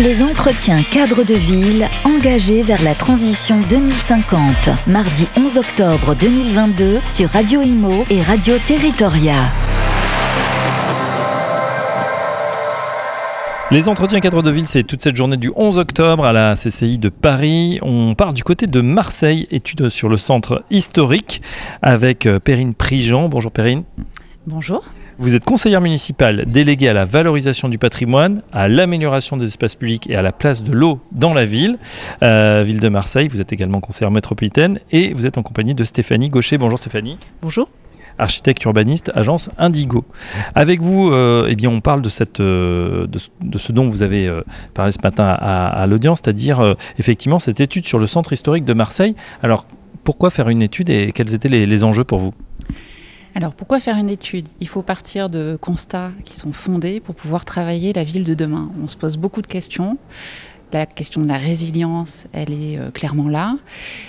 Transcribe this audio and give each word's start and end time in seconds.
Les 0.00 0.22
entretiens 0.22 0.82
cadres 0.82 1.22
de 1.22 1.34
ville 1.34 1.86
engagés 2.04 2.62
vers 2.62 2.82
la 2.82 2.94
transition 2.94 3.60
2050. 3.68 4.40
Mardi 4.86 5.28
11 5.36 5.58
octobre 5.58 6.14
2022 6.14 7.00
sur 7.04 7.28
Radio 7.28 7.60
Imo 7.60 8.06
et 8.08 8.22
Radio 8.22 8.54
Territoria. 8.66 9.34
Les 13.70 13.90
entretiens 13.90 14.20
cadres 14.20 14.42
de 14.42 14.50
ville, 14.50 14.66
c'est 14.66 14.82
toute 14.82 15.02
cette 15.02 15.14
journée 15.14 15.36
du 15.36 15.52
11 15.54 15.76
octobre 15.76 16.24
à 16.24 16.32
la 16.32 16.54
CCI 16.54 16.98
de 16.98 17.10
Paris. 17.10 17.78
On 17.82 18.14
part 18.14 18.32
du 18.32 18.42
côté 18.42 18.66
de 18.66 18.80
Marseille, 18.80 19.46
étude 19.50 19.90
sur 19.90 20.08
le 20.08 20.16
centre 20.16 20.64
historique 20.70 21.42
avec 21.82 22.24
euh, 22.24 22.38
Perrine 22.38 22.72
Prigent. 22.72 23.28
Bonjour 23.28 23.52
Perrine. 23.52 23.82
Bonjour. 24.46 24.82
Vous 25.18 25.34
êtes 25.34 25.44
conseillère 25.44 25.80
municipale 25.80 26.44
déléguée 26.46 26.88
à 26.88 26.94
la 26.94 27.04
valorisation 27.04 27.68
du 27.68 27.76
patrimoine, 27.76 28.42
à 28.52 28.66
l'amélioration 28.66 29.36
des 29.36 29.44
espaces 29.44 29.74
publics 29.74 30.08
et 30.08 30.16
à 30.16 30.22
la 30.22 30.32
place 30.32 30.64
de 30.64 30.72
l'eau 30.72 31.00
dans 31.12 31.34
la 31.34 31.44
ville, 31.44 31.78
euh, 32.22 32.62
ville 32.64 32.80
de 32.80 32.88
Marseille. 32.88 33.28
Vous 33.28 33.40
êtes 33.40 33.52
également 33.52 33.80
conseillère 33.80 34.10
métropolitaine 34.10 34.78
et 34.90 35.12
vous 35.12 35.26
êtes 35.26 35.36
en 35.36 35.42
compagnie 35.42 35.74
de 35.74 35.84
Stéphanie 35.84 36.30
Gaucher. 36.30 36.56
Bonjour 36.56 36.78
Stéphanie. 36.78 37.18
Bonjour 37.42 37.68
architecte 38.18 38.62
urbaniste, 38.64 39.10
agence 39.14 39.48
Indigo. 39.56 40.04
Avec 40.54 40.82
vous, 40.82 41.10
euh, 41.10 41.46
eh 41.48 41.56
bien, 41.56 41.70
on 41.70 41.80
parle 41.80 42.02
de, 42.02 42.10
cette, 42.10 42.40
euh, 42.40 43.06
de, 43.06 43.58
ce 43.58 43.72
dont 43.72 43.88
vous 43.88 44.02
avez 44.02 44.30
parlé 44.74 44.92
ce 44.92 44.98
matin 45.02 45.24
à, 45.24 45.86
l'audience, 45.86 46.20
c'est-à-dire 46.22 46.76
effectivement 46.98 47.38
cette 47.38 47.60
étude 47.60 47.86
sur 47.86 47.98
le 47.98 48.06
centre 48.06 48.34
historique 48.34 48.66
de 48.66 48.74
Marseille. 48.74 49.16
Alors, 49.42 49.64
pourquoi 50.04 50.28
faire 50.28 50.50
une 50.50 50.60
étude 50.60 50.90
et 50.90 51.12
quels 51.12 51.32
étaient 51.32 51.48
les 51.48 51.84
enjeux 51.84 52.04
pour 52.04 52.18
vous? 52.18 52.34
Alors 53.34 53.54
pourquoi 53.54 53.80
faire 53.80 53.96
une 53.96 54.10
étude? 54.10 54.46
Il 54.60 54.68
faut 54.68 54.82
partir 54.82 55.30
de 55.30 55.56
constats 55.60 56.10
qui 56.24 56.36
sont 56.36 56.52
fondés 56.52 57.00
pour 57.00 57.14
pouvoir 57.14 57.44
travailler 57.44 57.92
la 57.92 58.04
ville 58.04 58.24
de 58.24 58.34
demain. 58.34 58.70
On 58.82 58.88
se 58.88 58.96
pose 58.96 59.16
beaucoup 59.16 59.42
de 59.42 59.46
questions. 59.46 59.96
La 60.72 60.86
question 60.86 61.20
de 61.20 61.28
la 61.28 61.36
résilience, 61.36 62.26
elle 62.32 62.50
est 62.50 62.78
euh, 62.78 62.90
clairement 62.90 63.28
là. 63.28 63.56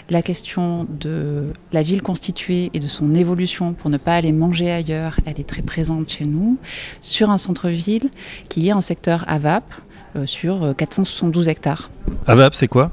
La 0.10 0.22
question 0.22 0.88
de 0.90 1.52
la 1.74 1.84
ville 1.84 2.02
constituée 2.02 2.70
et 2.74 2.80
de 2.80 2.88
son 2.88 3.16
évolution 3.16 3.74
pour 3.74 3.90
ne 3.90 3.98
pas 3.98 4.16
aller 4.16 4.32
manger 4.32 4.72
ailleurs, 4.72 5.18
elle 5.26 5.40
est 5.42 5.48
très 5.48 5.62
présente 5.62 6.10
chez 6.10 6.24
nous. 6.24 6.58
Sur 7.02 7.32
un 7.32 7.38
centre-ville 7.38 8.10
qui 8.48 8.70
est 8.70 8.74
en 8.74 8.80
secteur 8.80 9.26
AVAP, 9.28 9.74
euh, 10.16 10.26
sur 10.26 10.74
472 10.78 11.48
euh, 11.48 11.52
hectares. 11.52 11.92
AVAP, 12.28 12.56
c'est 12.56 12.70
quoi? 12.70 12.92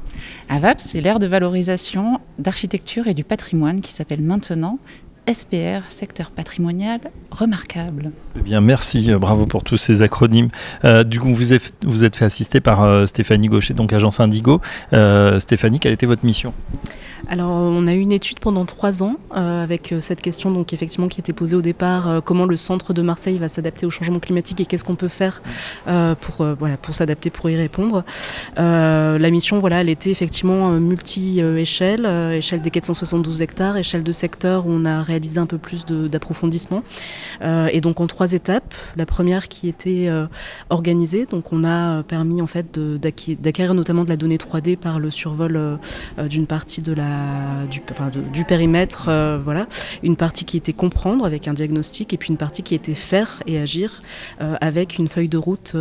AVAP, 0.49 0.81
c'est 0.81 1.01
l'aire 1.01 1.21
de 1.21 1.29
valorisation 1.29 2.19
d'architecture 2.41 3.07
et 3.07 3.15
du 3.15 3.23
patrimoine 3.23 3.81
qui 3.81 3.93
s'appelle 3.93 4.23
maintenant 4.23 4.81
SPR, 5.33 5.89
secteur 5.89 6.31
patrimonial 6.33 7.01
remarquable. 7.31 8.11
Eh 8.37 8.41
bien, 8.41 8.61
merci, 8.61 9.13
euh, 9.13 9.19
bravo 9.19 9.47
pour 9.47 9.63
tous 9.63 9.77
ces 9.77 10.03
acronymes. 10.03 10.49
Euh, 10.85 11.05
du 11.05 11.21
coup, 11.21 11.33
vous 11.33 11.53
êtes, 11.53 11.73
vous 11.85 12.05
êtes 12.05 12.17
fait 12.17 12.25
assister 12.25 12.61
par 12.61 12.83
euh, 12.83 13.07
Stéphanie 13.07 13.47
Gaucher, 13.47 13.75
donc 13.75 13.93
agence 13.93 14.19
Indigo. 14.19 14.61
Stéphanie, 15.39 15.79
quelle 15.79 15.93
était 15.93 16.07
votre 16.07 16.25
mission? 16.25 16.53
Alors, 17.29 17.51
on 17.51 17.87
a 17.87 17.95
eu 17.95 18.01
une 18.01 18.13
étude 18.13 18.41
pendant 18.41 18.65
trois 18.65 19.03
ans 19.03 19.17
avec 19.31 19.95
cette 20.01 20.21
question, 20.21 20.51
donc 20.51 20.73
effectivement, 20.73 21.07
qui 21.07 21.21
était 21.21 21.33
posée 21.33 21.55
au 21.55 21.63
départ 21.63 22.23
comment 22.25 22.47
le 22.47 22.57
centre 22.57 22.93
de 22.93 23.03
Marseille 23.03 23.39
va 23.39 23.49
s'adapter 23.49 23.87
au 23.87 23.91
changement 23.91 24.19
climatique 24.19 24.61
et 24.61 24.67
qu'est-ce 24.67 24.83
qu'on 24.83 24.97
peut 24.97 25.09
faire 25.09 25.43
pour 25.87 26.45
voilà 26.59 26.77
pour 26.77 26.95
s'adapter, 26.95 27.31
pour 27.31 27.49
y 27.51 27.57
répondre. 27.57 28.05
la 28.57 29.31
mission, 29.31 29.59
voilà, 29.59 29.83
elle 29.83 29.89
était 29.89 30.11
effectivement 30.11 30.71
multi-échelle, 30.71 32.07
échelle 32.35 32.63
des 32.63 32.71
472 32.71 33.43
hectares, 33.43 33.77
échelle 33.77 34.03
de 34.03 34.13
secteur 34.13 34.67
où 34.67 34.71
on 34.73 34.85
a 34.85 35.03
réalisé 35.03 35.20
un 35.39 35.47
peu 35.47 35.59
plus 35.59 35.85
d'approfondissement. 35.87 36.83
Euh, 37.43 37.69
et 37.73 37.81
donc 37.81 38.01
en 38.01 38.07
trois 38.07 38.33
étapes. 38.33 38.75
La 38.97 39.07
première 39.07 39.49
qui 39.49 39.69
était 39.69 40.07
euh, 40.09 40.27
organisée, 40.71 41.27
donc 41.27 41.53
on 41.53 41.65
a 41.65 42.03
permis 42.03 42.43
en 42.43 42.47
fait 42.47 42.79
d'acquérir 42.79 43.75
notamment 43.75 44.05
de 44.05 44.09
la 44.09 44.17
donnée 44.17 44.37
3D 44.37 44.77
par 44.77 44.99
le 44.99 45.11
survol 45.11 45.57
euh, 45.57 45.77
d'une 46.29 46.47
partie 46.47 46.83
de 46.83 46.93
la, 46.93 47.67
du, 47.71 47.83
du 48.33 48.45
périmètre, 48.45 49.11
voilà, 49.43 49.67
une 50.03 50.17
partie 50.17 50.45
qui 50.45 50.57
était 50.57 50.73
comprendre 50.73 51.25
avec 51.25 51.49
un 51.49 51.53
diagnostic 51.53 52.13
et 52.13 52.17
puis 52.17 52.31
une 52.31 52.37
partie 52.37 52.63
qui 52.63 52.75
était 52.75 52.95
faire 52.95 53.43
et 53.47 53.59
agir 53.59 54.03
avec 54.39 54.99
une 54.99 55.09
feuille 55.09 55.29
de 55.29 55.39
route 55.39 55.75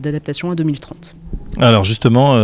d'adaptation 0.00 0.50
à 0.50 0.54
2030. 0.54 1.16
Alors 1.60 1.84
justement, 1.84 2.36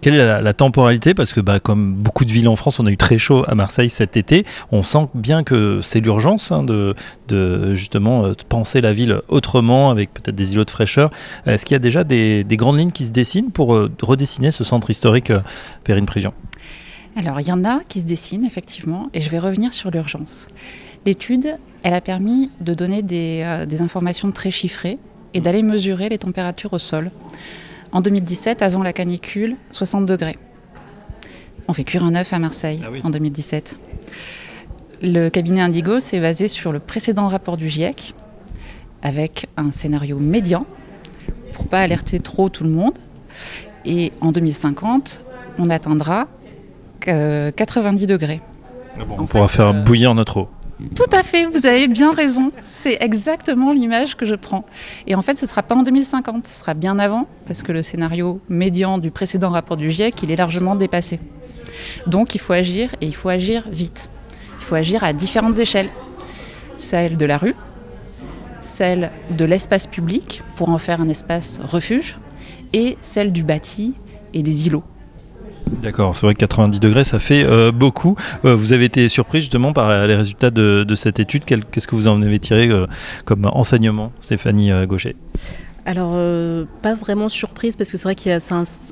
quelle 0.00 0.14
est 0.14 0.42
la, 0.42 0.52
temporalité? 0.52 1.14
Parce 1.14 1.32
que 1.32 1.40
bah, 1.40 1.60
comme 1.60 1.94
beaucoup 1.94 2.24
de 2.24 2.32
villes 2.32 2.48
en 2.48 2.56
France, 2.56 2.80
on 2.80 2.86
a 2.86 2.90
eu 2.90 2.96
très 2.96 3.18
chaud 3.18 3.44
à 3.46 3.54
Marseille 3.54 3.88
cet 3.88 4.16
été. 4.16 4.44
On 4.72 4.82
sent 4.82 5.08
bien 5.14 5.42
que 5.42 5.80
c'est 5.82 6.00
l'urgence 6.00 6.52
hein, 6.52 6.62
de, 6.62 6.94
de, 7.28 7.74
justement 7.74 8.24
euh, 8.24 8.32
penser 8.48 8.80
la 8.80 8.92
ville 8.92 9.20
autrement, 9.28 9.90
avec 9.90 10.12
peut-être 10.12 10.34
des 10.34 10.52
îlots 10.52 10.64
de 10.64 10.70
fraîcheur. 10.70 11.10
Est-ce 11.46 11.64
qu'il 11.64 11.74
y 11.74 11.76
a 11.76 11.80
déjà 11.80 12.04
des, 12.04 12.44
grandes 12.50 12.78
lignes 12.78 12.90
qui 12.90 13.04
se 13.04 13.10
dessinent 13.10 13.50
pour 13.50 13.74
euh, 13.74 13.90
redessiner 14.02 14.50
ce 14.50 14.64
centre 14.64 14.90
historique 14.90 15.30
euh, 15.30 15.40
Périne 15.84 16.06
Prigion 16.06 16.32
Alors, 17.16 17.40
il 17.40 17.46
y 17.46 17.52
en 17.52 17.64
a 17.64 17.80
qui 17.88 18.00
se 18.00 18.06
dessinent, 18.06 18.44
effectivement, 18.44 19.08
et 19.14 19.20
je 19.20 19.30
vais 19.30 19.38
revenir 19.38 19.72
sur 19.72 19.90
l'urgence. 19.90 20.48
L'étude, 21.06 21.56
elle 21.82 21.94
a 21.94 22.00
permis 22.00 22.50
de 22.60 22.74
donner 22.74 23.02
des, 23.02 23.80
informations 23.80 24.30
très 24.32 24.50
chiffrées 24.50 24.98
et 25.34 25.40
d'aller 25.40 25.62
mesurer 25.62 26.08
les 26.08 26.18
températures 26.18 26.72
au 26.72 26.78
sol. 26.78 27.10
En 27.92 28.00
2017, 28.00 28.62
avant 28.62 28.82
la 28.82 28.92
canicule, 28.92 29.56
60 29.70 30.06
degrés. 30.06 30.38
On 31.68 31.72
fait 31.72 31.84
cuire 31.84 32.04
un 32.04 32.14
œuf 32.14 32.32
à 32.32 32.38
Marseille 32.38 32.82
ah 32.84 32.90
en 33.02 33.10
2017. 33.10 33.78
Le 35.02 35.28
cabinet 35.28 35.60
Indigo 35.60 36.00
s'est 36.00 36.20
basé 36.20 36.48
sur 36.48 36.72
le 36.72 36.80
précédent 36.80 37.28
rapport 37.28 37.56
du 37.56 37.68
GIEC, 37.68 38.14
avec 39.02 39.46
un 39.56 39.70
scénario 39.70 40.18
médian, 40.18 40.66
pour 41.52 41.66
pas 41.66 41.80
alerter 41.80 42.20
trop 42.20 42.48
tout 42.48 42.64
le 42.64 42.70
monde. 42.70 42.98
Et 43.84 44.12
en 44.20 44.32
2050, 44.32 45.24
on 45.58 45.70
atteindra 45.70 46.26
90 47.00 48.06
degrés. 48.06 48.40
Ah 48.98 49.04
on 49.16 49.26
pourra 49.26 49.48
faire 49.48 49.68
euh, 49.68 49.72
bouillir 49.72 50.14
notre 50.14 50.38
eau. 50.38 50.48
Tout 50.94 51.10
à 51.12 51.22
fait, 51.22 51.46
vous 51.46 51.66
avez 51.66 51.88
bien 51.88 52.12
raison. 52.12 52.52
C'est 52.60 52.98
exactement 53.00 53.72
l'image 53.72 54.16
que 54.16 54.26
je 54.26 54.34
prends. 54.34 54.64
Et 55.06 55.14
en 55.14 55.22
fait, 55.22 55.36
ce 55.36 55.44
ne 55.44 55.48
sera 55.48 55.62
pas 55.62 55.74
en 55.74 55.82
2050, 55.82 56.46
ce 56.46 56.60
sera 56.60 56.74
bien 56.74 56.98
avant, 56.98 57.26
parce 57.46 57.62
que 57.62 57.72
le 57.72 57.82
scénario 57.82 58.40
médian 58.48 58.98
du 58.98 59.10
précédent 59.10 59.50
rapport 59.50 59.76
du 59.76 59.90
GIEC, 59.90 60.22
il 60.22 60.30
est 60.30 60.36
largement 60.36 60.76
dépassé. 60.76 61.18
Donc 62.06 62.34
il 62.34 62.38
faut 62.38 62.52
agir, 62.52 62.94
et 63.00 63.06
il 63.06 63.14
faut 63.14 63.28
agir 63.28 63.64
vite 63.70 64.08
faut 64.68 64.74
agir 64.74 65.02
à 65.02 65.14
différentes 65.14 65.58
échelles. 65.58 65.88
Celle 66.76 67.16
de 67.16 67.24
la 67.24 67.38
rue, 67.38 67.54
celle 68.60 69.10
de 69.30 69.44
l'espace 69.46 69.86
public 69.86 70.42
pour 70.56 70.68
en 70.68 70.78
faire 70.78 71.00
un 71.00 71.08
espace 71.08 71.58
refuge, 71.58 72.18
et 72.74 72.98
celle 73.00 73.32
du 73.32 73.42
bâti 73.42 73.94
et 74.34 74.42
des 74.42 74.66
îlots. 74.66 74.84
D'accord, 75.82 76.16
c'est 76.16 76.26
vrai 76.26 76.34
que 76.34 76.40
90 76.40 76.80
degrés, 76.80 77.04
ça 77.04 77.18
fait 77.18 77.44
euh, 77.44 77.70
beaucoup. 77.72 78.16
Euh, 78.44 78.54
vous 78.54 78.72
avez 78.72 78.86
été 78.86 79.08
surpris 79.08 79.40
justement 79.40 79.72
par 79.72 80.06
les 80.06 80.14
résultats 80.14 80.50
de, 80.50 80.94
cette 80.94 81.20
étude. 81.20 81.44
Qu'est-ce 81.44 81.86
que 81.86 81.94
vous 81.94 82.08
en 82.08 82.22
avez 82.22 82.38
tiré 82.38 82.68
euh, 82.68 82.86
comme 83.24 83.48
enseignement, 83.52 84.12
Stéphanie 84.20 84.70
Gaucher? 84.86 85.16
Alors, 85.88 86.12
euh, 86.16 86.66
pas 86.82 86.94
vraiment 86.94 87.30
surprise, 87.30 87.74
parce 87.74 87.90
que 87.90 87.96
c'est 87.96 88.04
vrai 88.04 88.14
qu'il 88.14 88.30
y 88.30 88.34
a 88.34 88.38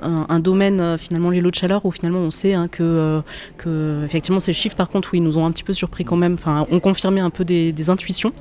un, 0.02 0.40
domaine, 0.40 0.80
euh, 0.80 0.96
finalement, 0.96 1.28
les 1.28 1.42
lots 1.42 1.50
de 1.50 1.54
chaleur, 1.54 1.84
où 1.84 1.90
finalement 1.90 2.20
on 2.20 2.30
sait 2.30 2.54
hein, 2.54 2.68
que, 2.68 2.82
euh, 2.82 3.20
que, 3.58 4.02
effectivement, 4.06 4.40
ces 4.40 4.54
chiffres, 4.54 4.76
par 4.76 4.88
contre, 4.88 5.10
oui, 5.12 5.20
nous 5.20 5.36
ont 5.36 5.44
un 5.44 5.50
petit 5.50 5.62
peu 5.62 5.74
surpris 5.74 6.06
quand 6.06 6.16
même, 6.16 6.36
enfin, 6.40 6.66
ont 6.70 6.80
confirmé 6.80 7.20
un 7.20 7.28
peu 7.28 7.44
des, 7.44 7.90
intuitions 7.90 8.32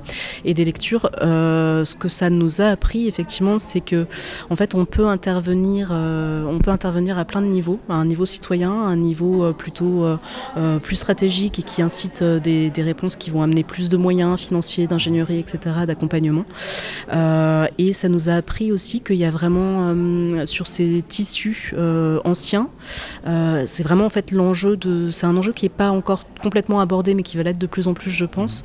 et 0.46 0.54
des 0.54 0.64
lectures. 0.64 1.10
ce 1.20 1.96
que 1.96 2.08
ça 2.08 2.30
nous 2.30 2.62
a 2.62 2.68
appris, 2.68 3.10
effectivement, 3.10 3.60
c'est 3.60 3.82
que, 3.82 4.08
en 4.50 4.56
fait, 4.56 4.74
on 4.74 4.86
peut 4.86 5.08
intervenir, 5.08 5.92
on 5.92 6.60
peut 6.60 6.72
intervenir 6.72 7.20
à 7.20 7.26
plein 7.26 7.42
de 7.42 7.48
niveaux, 7.48 7.80
à 7.90 7.96
un 7.96 8.06
niveau 8.06 8.26
citoyen, 8.26 8.72
à 8.72 8.88
un 8.88 8.96
niveau 8.96 9.52
plutôt 9.52 10.06
plus 10.82 10.96
stratégique 10.96 11.60
et 11.60 11.64
qui 11.64 11.82
incite 11.82 12.24
des, 12.24 12.70
des, 12.70 12.84
réponses 12.84 13.18
qui 13.18 13.30
vont 13.30 13.42
amener 13.44 13.66
plus 13.66 13.90
de 13.90 13.98
moyens 13.98 14.40
financiers, 14.40 14.88
d'ingénierie, 14.88 15.40
etc., 15.40 15.76
d'accompagnement. 15.86 16.46
et 17.78 17.94
ça 17.94 18.08
nous 18.08 18.30
a 18.30 18.45
appris 18.46 18.72
aussi 18.72 19.02
qu'il 19.02 19.16
y 19.16 19.26
a 19.26 19.32
vraiment 19.32 19.90
euh, 19.90 20.46
sur 20.46 20.68
ces 20.68 21.04
tissus 21.08 21.74
euh, 21.76 22.20
anciens, 22.26 22.70
euh, 23.26 23.64
c'est 23.66 23.82
vraiment 23.82 24.06
en 24.06 24.10
fait 24.12 24.30
l'enjeu 24.32 24.78
de, 24.78 25.10
c'est 25.10 25.26
un 25.26 25.36
enjeu 25.36 25.52
qui 25.52 25.66
n'est 25.66 25.70
pas 25.70 25.90
encore 25.90 26.26
complètement 26.44 26.80
abordé, 26.80 27.16
mais 27.16 27.24
qui 27.24 27.38
va 27.38 27.44
l'être 27.44 27.58
de 27.58 27.66
plus 27.66 27.88
en 27.88 27.96
plus, 27.96 28.12
je 28.12 28.26
pense. 28.26 28.62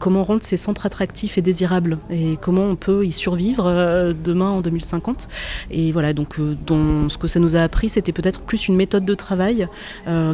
comment 0.00 0.24
rendre 0.24 0.42
ces 0.42 0.56
centres 0.56 0.86
attractifs 0.86 1.38
et 1.38 1.42
désirables 1.42 1.98
et 2.10 2.36
comment 2.40 2.64
on 2.64 2.74
peut 2.74 3.06
y 3.06 3.12
survivre 3.12 3.64
demain 4.24 4.50
en 4.50 4.60
2050. 4.60 5.28
Et 5.70 5.92
voilà, 5.92 6.12
donc 6.12 6.34
ce 6.36 7.16
que 7.16 7.28
ça 7.28 7.38
nous 7.38 7.54
a 7.54 7.60
appris, 7.60 7.88
c'était 7.88 8.12
peut-être 8.12 8.40
plus 8.40 8.66
une 8.66 8.74
méthode 8.74 9.04
de 9.04 9.14
travail 9.14 9.68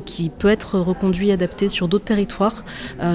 qui 0.07 0.31
peut 0.31 0.49
être 0.49 0.79
reconduite, 0.79 1.31
adaptée 1.31 1.69
sur 1.69 1.89
d'autres 1.89 2.07
territoires. 2.07 2.65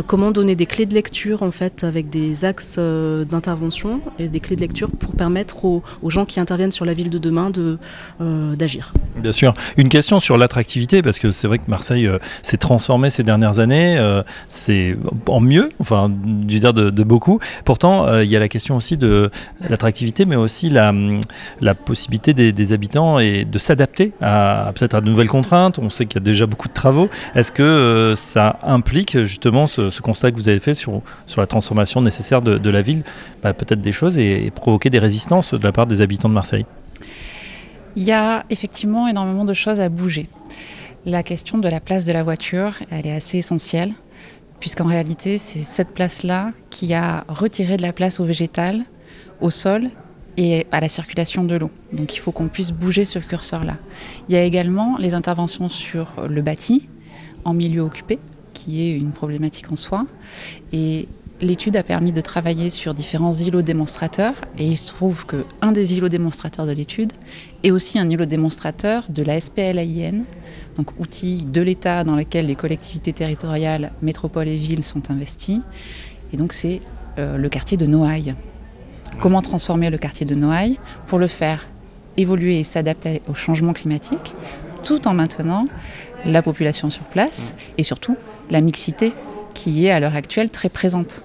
comment 0.05 0.29
donner 0.29 0.55
des 0.55 0.67
clés 0.67 0.85
de 0.85 0.93
lecture 0.93 1.41
en 1.41 1.51
fait 1.51 1.83
avec 1.83 2.09
des 2.09 2.45
axes 2.45 2.77
d'intervention 2.77 4.01
et 4.19 4.27
des 4.27 4.39
clés 4.39 4.55
de 4.55 4.61
lecture 4.61 4.91
pour 4.91 5.15
permettre 5.15 5.46
aux, 5.65 5.83
gens 6.07 6.25
qui 6.25 6.39
interviennent 6.39 6.71
sur 6.71 6.85
la 6.85 6.93
ville 6.93 7.09
de 7.09 7.17
demain 7.17 7.49
de, 7.49 7.77
d'agir. 8.55 8.93
Bien 9.17 9.31
sûr. 9.31 9.53
Une 9.77 9.89
question 9.89 10.19
sur 10.19 10.37
l'attractivité, 10.37 11.01
parce 11.01 11.19
que 11.19 11.31
c'est 11.31 11.47
vrai 11.47 11.57
que 11.59 11.65
Marseille 11.67 12.09
s'est 12.41 12.57
transformé 12.57 13.09
ces 13.09 13.23
dernières 13.23 13.59
années, 13.59 13.97
c'est 14.47 14.97
en 15.27 15.39
mieux, 15.39 15.69
enfin, 15.79 16.11
je 16.47 16.53
veux 16.53 16.59
dire 16.59 16.73
de, 16.73 17.03
beaucoup. 17.03 17.39
Pourtant, 17.65 18.19
il 18.19 18.29
y 18.29 18.35
a 18.35 18.39
la 18.39 18.49
question 18.49 18.75
aussi 18.75 18.97
de 18.97 19.29
l'attractivité, 19.67 20.25
mais 20.25 20.35
aussi 20.35 20.69
la, 20.69 20.93
la 21.61 21.75
possibilité 21.75 22.33
des, 22.33 22.73
habitants 22.73 23.19
et 23.19 23.45
de 23.45 23.59
s'adapter 23.59 24.13
à, 24.21 24.71
peut-être 24.75 24.95
à 24.95 25.01
de 25.01 25.09
nouvelles 25.09 25.29
contraintes. 25.29 25.79
On 25.79 25.89
sait 25.89 26.05
qu'il 26.05 26.19
y 26.19 26.23
a 26.23 26.25
déjà 26.25 26.45
beaucoup 26.45 26.67
de 26.67 26.73
travaux. 26.73 27.09
Est-ce 27.35 27.51
que 27.51 28.13
ça 28.15 28.59
implique 28.63 29.23
justement 29.23 29.67
ce, 29.67 30.01
constat 30.01 30.31
que 30.31 30.37
vous 30.37 30.49
avez 30.49 30.59
fait 30.59 30.73
sur, 30.73 31.01
sur 31.25 31.41
la 31.41 31.47
transformation 31.47 32.01
nécessaire 32.01 32.41
de, 32.41 32.69
la 32.69 32.81
ville, 32.81 33.03
bah, 33.43 33.53
peut-être 33.53 33.81
des 33.81 33.91
choses 33.91 34.19
et, 34.19 34.51
provoquer 34.51 34.89
des 34.89 34.99
résistances 34.99 35.53
de 35.53 35.63
la 35.63 35.71
part 35.71 35.87
des 35.87 36.01
habitants 36.01 36.29
de 36.29 36.33
Marseille 36.33 36.65
Il 37.95 38.03
y 38.03 38.11
a 38.11 38.45
effectivement 38.49 39.07
énormément 39.07 39.45
de 39.45 39.53
choses 39.53 39.79
à 39.79 39.89
bouger. 39.89 40.27
La 41.05 41.23
question 41.23 41.57
de 41.57 41.69
la 41.69 41.79
place 41.79 42.05
de 42.05 42.11
la 42.11 42.23
voiture, 42.23 42.73
elle 42.91 43.07
est 43.07 43.15
assez 43.15 43.37
essentielle, 43.37 43.93
puisqu'en 44.59 44.85
réalité, 44.85 45.37
c'est 45.37 45.63
cette 45.63 45.89
place-là 45.89 46.51
qui 46.69 46.93
a 46.93 47.23
retiré 47.27 47.77
de 47.77 47.81
la 47.81 47.93
place 47.93 48.19
au 48.19 48.25
végétal, 48.25 48.83
au 49.39 49.49
sol 49.49 49.89
et 50.35 50.67
à 50.71 50.79
la 50.79 50.89
circulation 50.89 51.43
de 51.43 51.55
l'eau. 51.55 51.71
Donc 51.93 52.15
il 52.15 52.19
faut 52.19 52.31
qu'on 52.31 52.47
puisse 52.47 52.71
bouger 52.71 53.05
ce 53.05 53.19
curseur-là. 53.19 53.77
Il 54.29 54.35
y 54.35 54.37
a 54.37 54.43
également 54.43 54.97
les 54.97 55.13
interventions 55.13 55.69
sur 55.69 56.07
le 56.29 56.41
bâti 56.41 56.87
en 57.45 57.53
milieu 57.53 57.81
occupé, 57.81 58.19
qui 58.53 58.81
est 58.81 58.97
une 58.97 59.11
problématique 59.11 59.71
en 59.71 59.75
soi. 59.75 60.05
Et 60.73 61.07
l'étude 61.41 61.75
a 61.75 61.83
permis 61.83 62.11
de 62.11 62.21
travailler 62.21 62.69
sur 62.69 62.93
différents 62.93 63.33
îlots 63.33 63.61
démonstrateurs. 63.61 64.33
Et 64.57 64.65
il 64.65 64.77
se 64.77 64.87
trouve 64.87 65.25
qu'un 65.25 65.71
des 65.71 65.97
îlots 65.97 66.09
démonstrateurs 66.09 66.65
de 66.65 66.71
l'étude 66.71 67.13
est 67.63 67.71
aussi 67.71 67.99
un 67.99 68.09
îlot 68.09 68.25
démonstrateur 68.25 69.05
de 69.09 69.23
la 69.23 69.39
SPLAIN, 69.39 70.23
donc 70.77 70.99
outil 70.99 71.37
de 71.43 71.61
l'État 71.61 72.03
dans 72.03 72.15
lequel 72.15 72.47
les 72.47 72.55
collectivités 72.55 73.13
territoriales, 73.13 73.91
métropoles 74.01 74.47
et 74.47 74.57
villes 74.57 74.83
sont 74.83 75.11
investies. 75.11 75.61
Et 76.33 76.37
donc 76.37 76.53
c'est 76.53 76.81
euh, 77.17 77.37
le 77.37 77.49
quartier 77.49 77.77
de 77.77 77.85
Noailles. 77.85 78.35
Comment 79.21 79.41
transformer 79.41 79.89
le 79.89 79.97
quartier 79.97 80.25
de 80.25 80.35
Noailles 80.35 80.79
pour 81.07 81.19
le 81.19 81.27
faire 81.27 81.67
évoluer 82.17 82.59
et 82.59 82.63
s'adapter 82.63 83.21
au 83.29 83.33
changement 83.33 83.73
climatique 83.73 84.35
tout 84.83 85.07
en 85.07 85.13
maintenant 85.13 85.67
la 86.25 86.41
population 86.41 86.89
sur 86.89 87.03
place 87.03 87.55
et 87.77 87.83
surtout 87.83 88.15
la 88.49 88.61
mixité 88.61 89.13
qui 89.53 89.85
est 89.85 89.91
à 89.91 89.99
l'heure 89.99 90.15
actuelle 90.15 90.49
très 90.49 90.69
présente. 90.69 91.23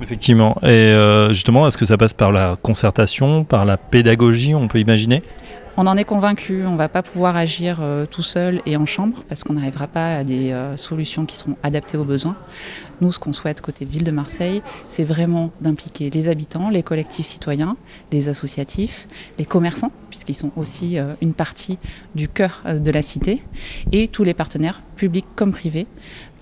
Effectivement. 0.00 0.56
Et 0.62 0.68
euh, 0.68 1.32
justement, 1.32 1.66
est-ce 1.66 1.76
que 1.76 1.84
ça 1.84 1.96
passe 1.96 2.14
par 2.14 2.32
la 2.32 2.56
concertation, 2.60 3.44
par 3.44 3.64
la 3.64 3.76
pédagogie, 3.76 4.54
on 4.54 4.68
peut 4.68 4.80
imaginer? 4.80 5.22
On 5.78 5.86
en 5.86 5.96
est 5.96 6.04
convaincu, 6.04 6.66
on 6.66 6.72
ne 6.72 6.76
va 6.76 6.90
pas 6.90 7.02
pouvoir 7.02 7.34
agir 7.34 7.78
euh, 7.80 8.04
tout 8.04 8.22
seul 8.22 8.60
et 8.66 8.76
en 8.76 8.84
chambre 8.84 9.22
parce 9.26 9.42
qu'on 9.42 9.54
n'arrivera 9.54 9.86
pas 9.86 10.16
à 10.16 10.24
des 10.24 10.52
euh, 10.52 10.76
solutions 10.76 11.24
qui 11.24 11.34
seront 11.34 11.56
adaptées 11.62 11.96
aux 11.96 12.04
besoins. 12.04 12.36
Nous, 13.00 13.10
ce 13.10 13.18
qu'on 13.18 13.32
souhaite 13.32 13.62
côté 13.62 13.86
ville 13.86 14.04
de 14.04 14.10
Marseille, 14.10 14.60
c'est 14.86 15.04
vraiment 15.04 15.50
d'impliquer 15.62 16.10
les 16.10 16.28
habitants, 16.28 16.68
les 16.68 16.82
collectifs 16.82 17.24
citoyens, 17.24 17.78
les 18.10 18.28
associatifs, 18.28 19.08
les 19.38 19.46
commerçants, 19.46 19.92
puisqu'ils 20.10 20.34
sont 20.34 20.52
aussi 20.56 20.98
une 21.22 21.32
partie 21.32 21.78
du 22.14 22.28
cœur 22.28 22.62
de 22.66 22.90
la 22.90 23.00
cité, 23.00 23.42
et 23.92 24.08
tous 24.08 24.24
les 24.24 24.34
partenaires 24.34 24.82
publics 24.96 25.26
comme 25.34 25.52
privés 25.52 25.86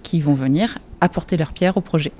qui 0.03 0.21
vont 0.21 0.35
venir 0.35 0.79
apporter 1.01 1.37
leur 1.37 1.53
pierre 1.53 1.77
au 1.77 1.81
projet. 1.81 2.13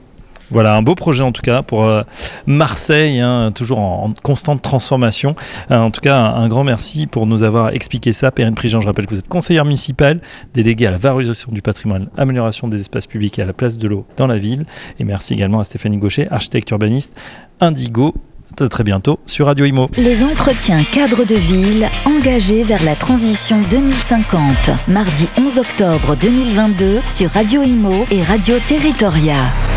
Voilà, 0.51 0.75
un 0.75 0.83
beau 0.83 0.95
projet 0.95 1.23
en 1.23 1.33
tout 1.33 1.43
cas 1.43 1.63
pour 1.63 1.85
euh, 1.85 2.03
Marseille, 2.47 3.21
hein, 3.21 3.53
toujours 3.55 3.79
en, 3.79 4.13
constante 4.23 4.63
transformation. 4.63 5.37
Euh, 5.71 5.79
en 5.79 5.91
tout 5.91 6.01
cas, 6.01 6.17
un, 6.17 6.49
grand 6.49 6.65
merci 6.65 7.07
pour 7.07 7.27
nous 7.27 7.43
avoir 7.43 7.71
expliqué 7.71 8.13
ça. 8.13 8.31
Perrine 8.31 8.55
Prigent, 8.55 8.81
je 8.81 8.87
rappelle 8.87 9.07
que 9.07 9.15
vous 9.15 9.21
êtes 9.21 9.29
conseillère 9.29 9.65
municipale, 9.65 10.21
déléguée 10.55 10.87
à 10.87 10.91
la 10.91 10.99
valorisation 10.99 11.53
du 11.53 11.63
patrimoine, 11.63 12.09
amélioration 12.17 12.69
des 12.69 12.81
espaces 12.81 13.07
publics 13.07 13.39
et 13.39 13.43
à 13.43 13.47
la 13.47 13.53
place 13.53 13.79
de 13.79 13.87
l'eau 13.87 14.07
dans 14.17 14.27
la 14.27 14.39
ville. 14.39 14.65
Et 14.99 15.05
merci 15.05 15.35
également 15.35 15.61
à 15.61 15.65
Stéphanie 15.65 15.99
Gaucher, 15.99 16.27
architecte 16.31 16.71
urbaniste 16.71 17.17
Indigo. 17.61 18.15
À 18.59 18.69
très 18.69 18.85
bientôt 18.85 19.21
sur 19.25 19.47
Radio 19.47 19.65
Imo. 19.65 19.89
Les 19.97 20.23
entretiens 20.23 20.83
cadres 20.83 21.25
de 21.25 21.35
ville 21.35 21.89
engagés 22.05 22.63
vers 22.63 22.83
la 22.83 22.95
transition 22.95 23.63
2050. 23.71 24.43
Mardi 24.89 25.29
11 25.39 25.59
octobre 25.61 26.17
2022 26.17 27.01
sur 27.07 27.31
Radio 27.31 27.63
Imo 27.63 28.05
et 28.11 28.23
Radio 28.23 28.57
Territoria. 28.69 29.70